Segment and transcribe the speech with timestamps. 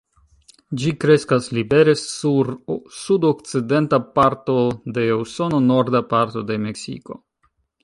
[0.83, 2.49] Ĝi kreskas libere sur
[3.01, 4.57] sudokcidenta parto
[4.97, 7.23] de Usono, norda parto de Meksiko.